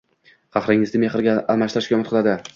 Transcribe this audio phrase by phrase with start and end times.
[0.57, 2.37] qahringizni mehrga almashtirishga umid qiladi.